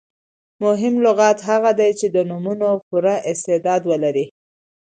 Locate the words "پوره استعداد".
2.87-3.81